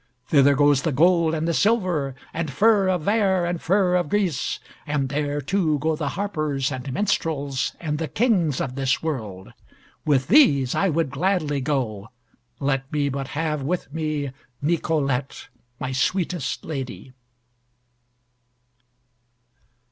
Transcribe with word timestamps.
Thither 0.29 0.55
goes 0.55 0.81
the 0.81 0.91
gold, 0.91 1.35
and 1.35 1.47
the 1.47 1.53
silver, 1.53 2.15
and 2.33 2.49
fur 2.49 2.89
of 2.89 3.03
vair, 3.03 3.45
and 3.45 3.61
fur 3.61 3.93
of 3.95 4.09
gris; 4.09 4.59
and 4.87 5.09
there 5.09 5.39
too 5.41 5.77
go 5.77 5.95
the 5.95 6.09
harpers, 6.17 6.71
and 6.71 6.91
minstrels, 6.91 7.75
and 7.79 7.99
the 7.99 8.07
kings 8.07 8.59
of 8.59 8.73
this 8.73 9.03
world. 9.03 9.53
With 10.03 10.27
these 10.27 10.73
I 10.73 10.89
would 10.89 11.11
gladly 11.11 11.61
go, 11.61 12.09
let 12.59 12.91
me 12.91 13.09
but 13.09 13.27
have 13.37 13.61
with 13.61 13.93
me 13.93 14.31
Nicolette, 14.59 15.49
my 15.79 15.91
sweetest 15.91 16.65
lady." 16.65 17.13